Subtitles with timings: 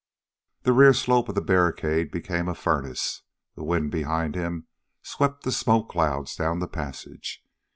[0.63, 3.21] The rear slope of the barricade became a furnace;
[3.55, 4.65] the wind behind him
[5.03, 7.43] swept the smoke clouds down the passage.